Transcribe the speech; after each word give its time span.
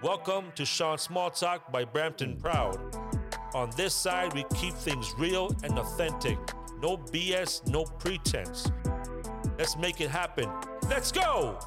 Welcome 0.00 0.52
to 0.54 0.64
Sean 0.64 0.96
Small 0.96 1.28
Talk 1.28 1.72
by 1.72 1.84
Brampton 1.84 2.36
Proud. 2.36 2.78
On 3.52 3.68
this 3.76 3.92
side, 3.92 4.32
we 4.32 4.44
keep 4.54 4.74
things 4.74 5.12
real 5.18 5.50
and 5.64 5.76
authentic. 5.76 6.38
No 6.80 6.96
BS, 6.96 7.66
no 7.66 7.82
pretense. 7.82 8.70
Let's 9.58 9.76
make 9.76 10.00
it 10.00 10.08
happen. 10.08 10.48
Let's 10.88 11.10
go! 11.10 11.58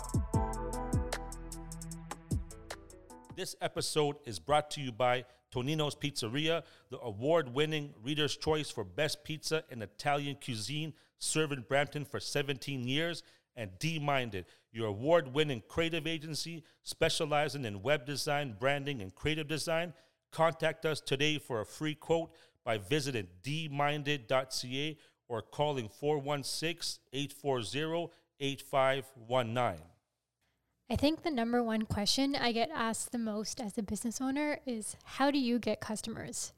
This 3.35 3.57
episode 3.59 4.15
is 4.25 4.39
brought 4.39 4.71
to 4.71 4.81
you 4.81 4.93
by 4.93 5.25
Tonino's 5.53 5.95
Pizzeria, 5.95 6.63
the 6.89 7.01
award 7.01 7.53
winning 7.53 7.93
Reader's 8.01 8.37
Choice 8.37 8.71
for 8.71 8.85
Best 8.85 9.25
Pizza 9.25 9.65
in 9.69 9.81
Italian 9.81 10.37
Cuisine, 10.41 10.93
serving 11.19 11.65
Brampton 11.67 12.05
for 12.05 12.21
17 12.21 12.87
years, 12.87 13.23
and 13.55 13.71
D 13.79 13.99
Minded, 13.99 14.45
your 14.71 14.87
award 14.87 15.33
winning 15.33 15.61
creative 15.67 16.07
agency 16.07 16.63
specializing 16.83 17.65
in 17.65 17.81
web 17.81 18.05
design, 18.05 18.55
branding, 18.59 19.01
and 19.01 19.13
creative 19.13 19.47
design. 19.47 19.93
Contact 20.31 20.85
us 20.85 21.01
today 21.01 21.37
for 21.37 21.61
a 21.61 21.65
free 21.65 21.95
quote 21.95 22.31
by 22.63 22.77
visiting 22.77 23.27
dminded.ca 23.43 24.97
or 25.27 25.41
calling 25.41 25.89
416 25.89 27.01
840 27.13 28.13
8519. 28.39 29.85
I 30.89 30.95
think 30.97 31.23
the 31.23 31.31
number 31.31 31.63
one 31.63 31.83
question 31.83 32.35
I 32.35 32.51
get 32.51 32.69
asked 32.73 33.13
the 33.13 33.17
most 33.17 33.61
as 33.61 33.77
a 33.77 33.83
business 33.83 34.19
owner 34.19 34.59
is 34.65 34.97
how 35.03 35.31
do 35.31 35.39
you 35.39 35.57
get 35.57 35.79
customers? 35.79 36.51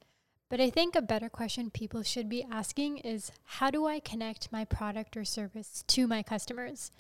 But 0.50 0.62
I 0.62 0.70
think 0.70 0.96
a 0.96 1.02
better 1.02 1.30
question 1.30 1.72
people 1.72 2.04
should 2.04 2.30
be 2.30 2.46
asking 2.50 3.00
is 3.00 3.32
how 3.44 3.72
do 3.72 3.88
I 3.88 4.00
connect 4.00 4.52
my 4.52 4.66
product 4.66 5.18
or 5.18 5.26
service 5.26 5.84
to 5.88 6.06
my 6.06 6.22
customers? 6.22 6.92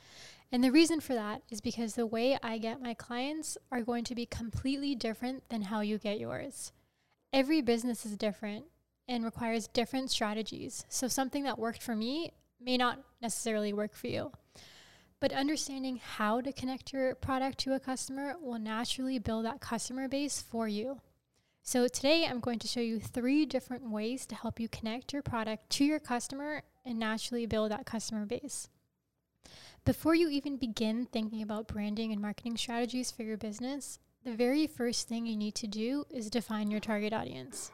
And 0.52 0.63
the 0.63 0.71
reason 0.71 0.99
for 0.99 1.13
that 1.13 1.41
is 1.49 1.61
because 1.61 1.95
the 1.95 2.05
way 2.05 2.38
I 2.41 2.57
get 2.57 2.81
my 2.81 2.93
clients 2.93 3.57
are 3.71 3.81
going 3.81 4.03
to 4.05 4.16
be 4.16 4.25
completely 4.25 4.95
different 4.95 5.49
than 5.49 5.64
how 5.64 5.81
you 5.81 5.97
get 5.97 6.19
yours. 6.19 6.71
Every 7.31 7.61
business 7.61 8.05
is 8.05 8.17
different 8.17 8.66
and 9.08 9.25
requires 9.25 9.67
different 9.67 10.11
strategies. 10.11 10.86
So 10.89 11.08
something 11.08 11.44
that 11.44 11.59
worked 11.59 11.81
for 11.81 11.95
me 11.95 12.31
may 12.61 12.77
not 12.77 12.99
necessarily 13.21 13.73
work 13.73 13.95
for 13.95 14.08
you. 14.08 14.31
But 15.19 15.31
understanding 15.31 15.99
how 16.03 16.41
to 16.41 16.52
connect 16.52 16.94
your 16.94 17.16
product 17.16 17.58
to 17.59 17.73
a 17.73 17.80
customer 17.80 18.36
will 18.41 18.59
naturally 18.59 19.19
build 19.19 19.45
that 19.45 19.61
customer 19.61 20.08
base 20.08 20.41
for 20.41 20.67
you. 20.67 20.99
So, 21.66 21.88
today 21.88 22.25
I'm 22.25 22.42
going 22.42 22.59
to 22.59 22.67
show 22.67 22.81
you 22.81 23.00
three 23.00 23.45
different 23.45 23.89
ways 23.89 24.25
to 24.25 24.36
help 24.36 24.59
you 24.59 24.67
connect 24.67 25.14
your 25.14 25.22
product 25.22 25.70
to 25.72 25.86
your 25.86 25.97
customer 25.97 26.64
and 26.86 27.00
naturally 27.00 27.45
build 27.45 27.72
that 27.72 27.86
customer 27.86 28.25
base. 28.25 28.67
Before 29.86 30.14
you 30.14 30.28
even 30.28 30.58
begin 30.58 31.05
thinking 31.05 31.42
about 31.42 31.70
branding 31.70 32.11
and 32.11 32.22
marketing 32.22 32.58
strategies 32.58 33.11
for 33.11 33.23
your 33.23 33.38
business, 33.38 33.97
the 34.25 34.33
very 34.33 34.67
first 34.67 35.08
thing 35.08 35.25
you 35.25 35.38
need 35.38 35.55
to 35.55 35.67
do 35.67 36.03
is 36.09 36.30
define 36.30 36.70
your 36.70 36.81
target 36.81 37.14
audience. 37.14 37.72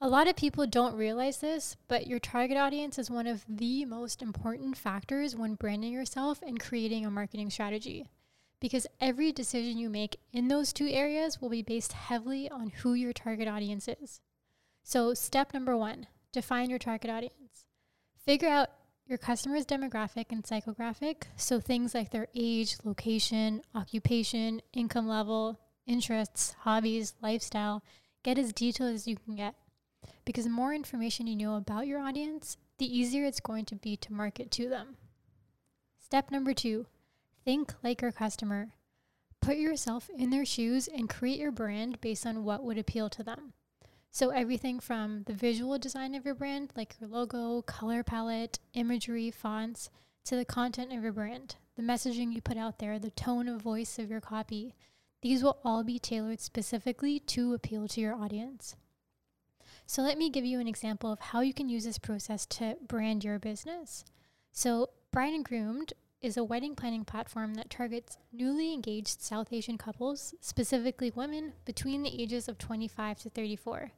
A 0.00 0.08
lot 0.08 0.28
of 0.28 0.36
people 0.36 0.64
don't 0.68 0.94
realize 0.94 1.38
this, 1.38 1.76
but 1.88 2.06
your 2.06 2.20
target 2.20 2.56
audience 2.56 2.96
is 2.96 3.10
one 3.10 3.26
of 3.26 3.44
the 3.48 3.84
most 3.86 4.22
important 4.22 4.76
factors 4.76 5.34
when 5.34 5.56
branding 5.56 5.92
yourself 5.92 6.40
and 6.46 6.60
creating 6.60 7.04
a 7.04 7.10
marketing 7.10 7.50
strategy. 7.50 8.06
Because 8.60 8.86
every 9.00 9.32
decision 9.32 9.78
you 9.78 9.88
make 9.88 10.18
in 10.32 10.48
those 10.48 10.72
two 10.72 10.88
areas 10.88 11.40
will 11.40 11.48
be 11.48 11.62
based 11.62 11.92
heavily 11.92 12.50
on 12.50 12.68
who 12.68 12.94
your 12.94 13.12
target 13.12 13.48
audience 13.48 13.88
is. 13.88 14.20
So, 14.82 15.14
step 15.14 15.54
number 15.54 15.76
one 15.76 16.06
define 16.32 16.70
your 16.70 16.78
target 16.78 17.10
audience. 17.10 17.66
Figure 18.24 18.48
out 18.48 18.68
your 19.06 19.18
customer's 19.18 19.66
demographic 19.66 20.26
and 20.30 20.44
psychographic, 20.44 21.24
so 21.36 21.58
things 21.58 21.94
like 21.94 22.10
their 22.10 22.28
age, 22.34 22.76
location, 22.84 23.62
occupation, 23.74 24.60
income 24.72 25.08
level, 25.08 25.58
interests, 25.86 26.54
hobbies, 26.60 27.14
lifestyle. 27.20 27.82
Get 28.22 28.38
as 28.38 28.52
detailed 28.52 28.94
as 28.94 29.08
you 29.08 29.16
can 29.16 29.34
get 29.34 29.54
because 30.24 30.44
the 30.44 30.50
more 30.50 30.72
information 30.72 31.26
you 31.26 31.34
know 31.34 31.56
about 31.56 31.86
your 31.86 32.00
audience, 32.00 32.56
the 32.78 32.86
easier 32.86 33.24
it's 33.24 33.40
going 33.40 33.64
to 33.66 33.74
be 33.74 33.96
to 33.96 34.12
market 34.12 34.50
to 34.52 34.68
them. 34.68 34.96
Step 35.98 36.30
number 36.30 36.54
two 36.54 36.86
think 37.44 37.74
like 37.82 38.02
your 38.02 38.12
customer. 38.12 38.74
Put 39.40 39.56
yourself 39.56 40.10
in 40.16 40.30
their 40.30 40.44
shoes 40.44 40.88
and 40.88 41.08
create 41.08 41.38
your 41.38 41.52
brand 41.52 42.00
based 42.00 42.26
on 42.26 42.44
what 42.44 42.62
would 42.62 42.78
appeal 42.78 43.08
to 43.10 43.22
them. 43.22 43.54
So, 44.12 44.30
everything 44.30 44.80
from 44.80 45.22
the 45.24 45.32
visual 45.32 45.78
design 45.78 46.14
of 46.14 46.24
your 46.24 46.34
brand, 46.34 46.72
like 46.76 46.96
your 47.00 47.08
logo, 47.08 47.62
color 47.62 48.02
palette, 48.02 48.58
imagery, 48.74 49.30
fonts, 49.30 49.88
to 50.24 50.36
the 50.36 50.44
content 50.44 50.92
of 50.92 51.02
your 51.02 51.12
brand, 51.12 51.56
the 51.76 51.82
messaging 51.82 52.32
you 52.32 52.40
put 52.40 52.58
out 52.58 52.78
there, 52.78 52.98
the 52.98 53.10
tone 53.10 53.48
of 53.48 53.62
voice 53.62 53.98
of 53.98 54.10
your 54.10 54.20
copy. 54.20 54.74
These 55.22 55.42
will 55.42 55.58
all 55.64 55.84
be 55.84 55.98
tailored 55.98 56.40
specifically 56.40 57.20
to 57.20 57.54
appeal 57.54 57.86
to 57.88 58.00
your 58.00 58.14
audience. 58.14 58.76
So 59.86 60.02
let 60.02 60.18
me 60.18 60.30
give 60.30 60.44
you 60.44 60.60
an 60.60 60.68
example 60.68 61.12
of 61.12 61.20
how 61.20 61.40
you 61.40 61.52
can 61.52 61.68
use 61.68 61.84
this 61.84 61.98
process 61.98 62.46
to 62.46 62.76
brand 62.86 63.24
your 63.24 63.38
business. 63.38 64.04
So 64.52 64.90
Bride 65.10 65.34
and 65.34 65.44
Groomed 65.44 65.92
is 66.22 66.36
a 66.36 66.44
wedding 66.44 66.74
planning 66.74 67.04
platform 67.04 67.54
that 67.54 67.70
targets 67.70 68.18
newly 68.32 68.72
engaged 68.72 69.22
South 69.22 69.52
Asian 69.52 69.78
couples, 69.78 70.34
specifically 70.40 71.10
women 71.14 71.54
between 71.64 72.02
the 72.02 72.22
ages 72.22 72.48
of 72.48 72.58
25 72.58 73.20
to 73.20 73.30
34. 73.30 73.92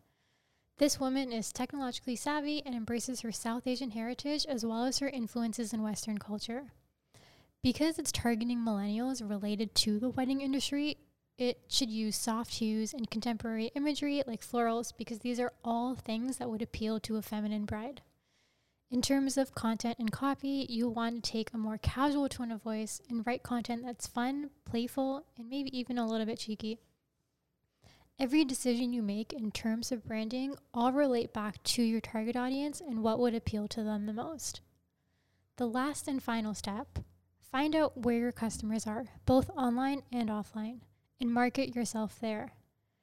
This 0.78 0.99
woman 0.99 1.33
is 1.33 1.53
technologically 1.53 2.16
savvy 2.16 2.62
and 2.65 2.75
embraces 2.75 3.21
her 3.21 3.33
South 3.33 3.66
Asian 3.66 3.91
heritage 3.91 4.47
as 4.47 4.65
well 4.65 4.84
as 4.84 4.99
her 4.99 5.09
influences 5.09 5.72
in 5.72 5.83
Western 5.83 6.19
culture. 6.19 6.72
Because 7.62 7.99
it's 7.99 8.12
targeting 8.12 8.59
millennials 8.59 9.28
related 9.28 9.75
to 9.77 9.99
the 9.99 10.10
wedding 10.10 10.41
industry, 10.41 10.99
it 11.39 11.60
should 11.69 11.91
use 11.91 12.16
soft 12.16 12.54
hues 12.54 12.93
and 12.93 13.10
contemporary 13.10 13.71
imagery 13.75 14.22
like 14.27 14.43
florals 14.43 14.93
because 14.97 15.21
these 15.21 15.41
are 15.41 15.53
all 15.65 15.94
things 15.94 16.39
that 16.39 16.50
would 16.50 16.62
appeal 16.62 17.00
to 17.00 17.16
a 17.16 17.22
feminine 17.22 17.65
bride. 17.65 18.03
In 18.92 19.00
terms 19.00 19.38
of 19.38 19.54
content 19.54 19.97
and 19.98 20.12
copy, 20.12 20.66
you 20.69 20.86
want 20.86 21.25
to 21.25 21.32
take 21.32 21.54
a 21.54 21.58
more 21.58 21.78
casual 21.78 22.28
tone 22.28 22.53
of 22.53 22.62
voice 22.62 23.00
and 23.08 23.26
write 23.26 23.42
content 23.42 23.86
that's 23.86 24.06
fun, 24.06 24.50
playful, 24.66 25.25
and 25.38 25.48
maybe 25.48 25.76
even 25.76 25.97
a 25.97 26.06
little 26.06 26.26
bit 26.26 26.41
cheeky. 26.41 26.78
Every 28.19 28.44
decision 28.44 28.92
you 28.92 29.00
make 29.00 29.32
in 29.32 29.50
terms 29.50 29.92
of 29.92 30.04
branding 30.04 30.56
all 30.75 30.92
relate 30.92 31.32
back 31.32 31.62
to 31.62 31.82
your 31.82 32.03
target 32.03 32.36
audience 32.36 32.82
and 32.82 33.03
what 33.03 33.19
would 33.19 33.34
appeal 33.34 33.66
to 33.69 33.82
them 33.82 34.04
the 34.04 34.12
most. 34.12 34.60
The 35.56 35.66
last 35.66 36.06
and 36.06 36.22
final 36.22 36.53
step 36.53 36.98
find 37.50 37.74
out 37.74 37.97
where 37.97 38.19
your 38.19 38.30
customers 38.30 38.86
are, 38.86 39.06
both 39.24 39.48
online 39.56 40.03
and 40.12 40.28
offline 40.28 40.80
and 41.19 41.32
market 41.32 41.74
yourself 41.74 42.20
there. 42.20 42.53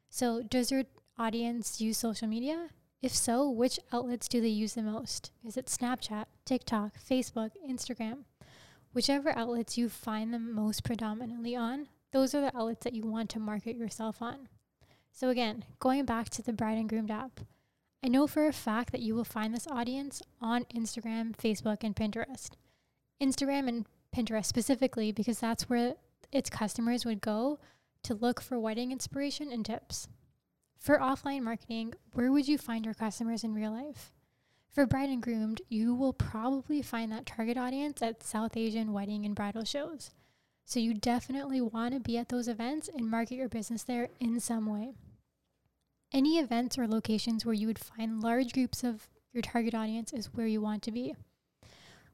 So, 0.08 0.44
does 0.44 0.70
your 0.70 0.84
audience 1.18 1.82
use 1.82 1.98
social 1.98 2.28
media? 2.28 2.70
If 3.02 3.16
so, 3.16 3.50
which 3.50 3.80
outlets 3.94 4.28
do 4.28 4.42
they 4.42 4.50
use 4.50 4.74
the 4.74 4.82
most? 4.82 5.32
Is 5.46 5.56
it 5.56 5.68
Snapchat, 5.68 6.26
TikTok, 6.44 6.96
Facebook, 7.00 7.52
Instagram? 7.68 8.26
Whichever 8.94 9.30
outlets 9.38 9.78
you 9.78 9.88
find 9.88 10.34
them 10.34 10.54
most 10.54 10.84
predominantly 10.84 11.56
on, 11.56 11.88
those 12.12 12.36
are 12.36 12.42
the 12.42 12.56
outlets 12.58 12.84
that 12.84 12.96
you 12.96 13.04
want 13.04 13.30
to 13.30 13.40
market 13.40 13.78
yourself 13.78 14.22
on. 14.22 14.50
So, 15.14 15.30
again, 15.30 15.64
going 15.80 16.04
back 16.06 16.30
to 16.32 16.42
the 16.42 16.52
Bride 16.52 16.78
and 16.78 16.90
Groomed 16.90 17.12
app, 17.12 17.40
I 18.04 18.10
know 18.10 18.28
for 18.28 18.48
a 18.48 18.54
fact 18.54 18.92
that 18.92 19.02
you 19.02 19.16
will 19.16 19.24
find 19.24 19.54
this 19.54 19.68
audience 19.68 20.22
on 20.42 20.66
Instagram, 20.76 21.36
Facebook, 21.38 21.84
and 21.84 21.96
Pinterest. 21.96 22.52
Instagram 23.22 23.68
and 23.68 23.86
Pinterest 24.16 24.46
specifically, 24.46 25.12
because 25.12 25.40
that's 25.40 25.70
where 25.70 25.96
its 26.32 26.50
customers 26.50 27.06
would 27.06 27.22
go 27.22 27.60
to 28.04 28.14
look 28.14 28.42
for 28.42 28.60
wedding 28.60 28.92
inspiration 28.92 29.52
and 29.52 29.66
tips. 29.66 30.08
For 30.80 30.98
offline 30.98 31.42
marketing, 31.42 31.94
where 32.14 32.32
would 32.32 32.48
you 32.48 32.58
find 32.58 32.86
your 32.86 32.94
customers 32.94 33.44
in 33.44 33.54
real 33.54 33.72
life? 33.72 34.14
For 34.70 34.86
Bride 34.86 35.10
and 35.10 35.22
Groomed, 35.22 35.62
you 35.68 35.94
will 35.94 36.14
probably 36.14 36.82
find 36.82 37.12
that 37.12 37.26
target 37.26 37.58
audience 37.58 38.02
at 38.02 38.24
South 38.24 38.56
Asian 38.56 38.94
wedding 38.94 39.26
and 39.26 39.36
bridal 39.36 39.66
shows. 39.66 40.12
So 40.64 40.80
you 40.80 40.94
definitely 40.94 41.60
want 41.60 41.96
to 41.96 42.00
be 42.00 42.18
at 42.18 42.30
those 42.30 42.48
events 42.48 42.88
and 42.88 43.10
market 43.10 43.36
your 43.36 43.50
business 43.50 43.84
there 43.84 44.08
in 44.22 44.40
some 44.40 44.68
way. 44.68 44.94
Any 46.14 46.38
events 46.38 46.78
or 46.78 46.88
locations 46.88 47.46
where 47.46 47.54
you 47.54 47.68
would 47.68 47.80
find 47.80 48.22
large 48.22 48.54
groups 48.54 48.84
of 48.84 49.10
your 49.34 49.42
target 49.42 49.76
audience 49.76 50.14
is 50.14 50.34
where 50.34 50.48
you 50.48 50.62
want 50.62 50.82
to 50.84 50.92
be. 50.92 51.14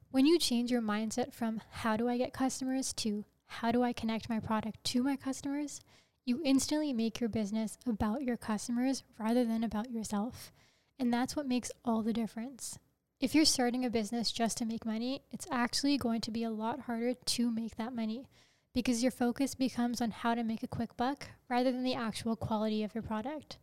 When 0.09 0.25
you 0.25 0.39
change 0.39 0.71
your 0.71 0.81
mindset 0.81 1.33
from 1.33 1.61
how 1.69 1.97
do 1.97 2.09
I 2.09 2.17
get 2.17 2.33
customers 2.33 2.93
to 2.93 3.25
how 3.45 3.71
do 3.71 3.83
I 3.83 3.93
connect 3.93 4.27
my 4.27 4.39
product 4.39 4.83
to 4.85 5.03
my 5.03 5.15
customers, 5.15 5.81
you 6.25 6.41
instantly 6.43 6.91
make 6.91 7.19
your 7.19 7.29
business 7.29 7.77
about 7.87 8.23
your 8.23 8.37
customers 8.37 9.03
rather 9.19 9.45
than 9.45 9.63
about 9.63 9.91
yourself. 9.91 10.51
And 10.97 11.13
that's 11.13 11.35
what 11.35 11.47
makes 11.47 11.71
all 11.83 12.01
the 12.01 12.13
difference. 12.13 12.79
If 13.19 13.35
you're 13.35 13.45
starting 13.45 13.85
a 13.85 13.89
business 13.89 14.31
just 14.31 14.57
to 14.57 14.65
make 14.65 14.85
money, 14.85 15.21
it's 15.31 15.47
actually 15.51 15.97
going 15.97 16.21
to 16.21 16.31
be 16.31 16.43
a 16.43 16.49
lot 16.49 16.81
harder 16.81 17.13
to 17.13 17.51
make 17.51 17.75
that 17.77 17.95
money 17.95 18.27
because 18.73 19.03
your 19.03 19.11
focus 19.11 19.55
becomes 19.55 20.01
on 20.01 20.11
how 20.11 20.35
to 20.35 20.43
make 20.43 20.63
a 20.63 20.67
quick 20.67 20.97
buck 20.97 21.27
rather 21.47 21.71
than 21.71 21.83
the 21.83 21.95
actual 21.95 22.35
quality 22.35 22.83
of 22.83 22.93
your 22.93 23.03
product. 23.03 23.57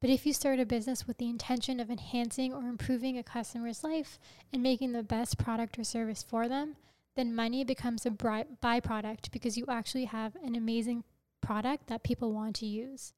But 0.00 0.10
if 0.10 0.24
you 0.24 0.32
start 0.32 0.60
a 0.60 0.66
business 0.66 1.06
with 1.06 1.18
the 1.18 1.28
intention 1.28 1.80
of 1.80 1.90
enhancing 1.90 2.54
or 2.54 2.68
improving 2.68 3.18
a 3.18 3.22
customer's 3.22 3.82
life 3.82 4.18
and 4.52 4.62
making 4.62 4.92
the 4.92 5.02
best 5.02 5.38
product 5.38 5.78
or 5.78 5.84
service 5.84 6.22
for 6.22 6.48
them, 6.48 6.76
then 7.16 7.34
money 7.34 7.64
becomes 7.64 8.06
a 8.06 8.10
byproduct 8.10 9.30
because 9.30 9.56
you 9.56 9.64
actually 9.68 10.04
have 10.04 10.36
an 10.36 10.54
amazing 10.54 11.02
product 11.46 11.86
that 11.86 12.02
people 12.02 12.32
want 12.32 12.56
to 12.56 12.66
use. 12.66 13.12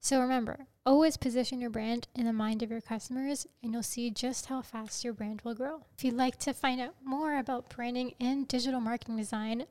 So 0.00 0.20
remember, 0.20 0.66
always 0.86 1.16
position 1.16 1.60
your 1.60 1.70
brand 1.70 2.06
in 2.14 2.24
the 2.24 2.32
mind 2.32 2.62
of 2.62 2.70
your 2.70 2.80
customers 2.80 3.48
and 3.62 3.72
you'll 3.72 3.82
see 3.82 4.10
just 4.10 4.46
how 4.46 4.62
fast 4.62 5.02
your 5.02 5.12
brand 5.12 5.40
will 5.42 5.54
grow. 5.54 5.80
If 5.96 6.04
you'd 6.04 6.14
like 6.14 6.38
to 6.40 6.54
find 6.54 6.80
out 6.80 6.94
more 7.02 7.36
about 7.36 7.70
branding 7.74 8.14
and 8.20 8.46
digital 8.46 8.80
marketing 8.80 9.16
design, 9.16 9.64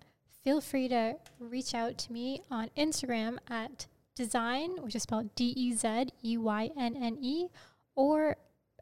feel 0.44 0.59
free 0.59 0.89
to 0.89 1.15
reach 1.39 1.73
out 1.73 1.97
to 2.00 2.11
me 2.11 2.41
on 2.51 2.71
Instagram 2.75 3.38
at 3.50 3.88
design, 4.15 4.81
which 4.81 4.95
is 4.95 5.03
spelled 5.03 5.33
D 5.35 5.53
E 5.55 5.73
Z 5.73 6.07
E 6.25 6.38
Y 6.38 6.71
N 6.77 6.97
N 6.97 7.17
E, 7.21 7.47
or 7.95 8.35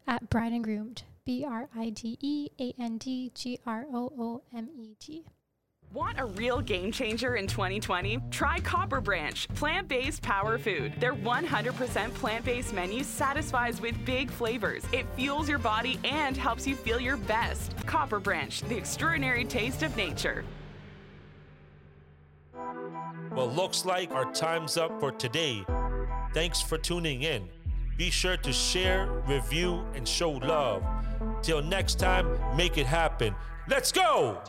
at 0.06 0.30
Bride 0.30 0.52
and 0.52 0.64
Groomed, 0.64 1.04
B 1.24 1.44
R 1.46 1.68
I 1.76 1.90
D 1.90 2.18
E 2.20 2.48
A 2.58 2.74
N 2.76 2.98
D 2.98 3.30
G 3.34 3.60
R 3.64 3.86
O 3.92 4.12
O 4.18 4.42
M 4.52 4.68
E 4.76 4.96
T. 4.98 5.24
Want 5.94 6.18
a 6.18 6.24
real 6.24 6.62
game 6.62 6.90
changer 6.90 7.36
in 7.36 7.46
2020? 7.46 8.18
Try 8.30 8.60
Copper 8.60 9.02
Branch, 9.02 9.46
plant 9.50 9.88
based 9.88 10.22
power 10.22 10.56
food. 10.56 10.94
Their 10.98 11.14
100% 11.14 12.14
plant 12.14 12.46
based 12.46 12.72
menu 12.72 13.04
satisfies 13.04 13.78
with 13.78 14.02
big 14.06 14.30
flavors. 14.30 14.84
It 14.94 15.04
fuels 15.16 15.50
your 15.50 15.58
body 15.58 16.00
and 16.02 16.34
helps 16.34 16.66
you 16.66 16.76
feel 16.76 16.98
your 16.98 17.18
best. 17.18 17.76
Copper 17.84 18.20
Branch, 18.20 18.58
the 18.62 18.76
extraordinary 18.76 19.44
taste 19.44 19.82
of 19.82 19.94
nature. 19.94 20.46
Well, 23.30 23.50
looks 23.50 23.84
like 23.84 24.12
our 24.12 24.32
time's 24.32 24.78
up 24.78 24.98
for 24.98 25.12
today. 25.12 25.62
Thanks 26.32 26.62
for 26.62 26.78
tuning 26.78 27.24
in. 27.24 27.50
Be 27.98 28.08
sure 28.08 28.38
to 28.38 28.52
share, 28.52 29.10
review, 29.28 29.84
and 29.94 30.08
show 30.08 30.30
love. 30.30 30.82
Till 31.42 31.60
next 31.60 31.98
time, 31.98 32.26
make 32.56 32.78
it 32.78 32.86
happen. 32.86 33.34
Let's 33.68 33.92
go! 33.92 34.40